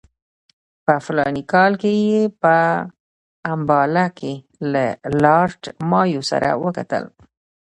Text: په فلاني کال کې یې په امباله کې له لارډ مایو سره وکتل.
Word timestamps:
په 0.85 0.93
فلاني 1.05 1.43
کال 1.53 1.71
کې 1.81 1.91
یې 2.09 2.21
په 2.41 2.55
امباله 3.53 4.05
کې 4.17 4.33
له 4.71 4.85
لارډ 5.23 5.61
مایو 5.89 6.21
سره 6.31 6.49
وکتل. 6.63 7.03